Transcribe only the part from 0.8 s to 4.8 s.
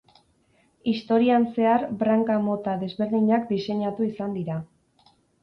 Historian zehar branka mota desberdinak diseinatu izan dira.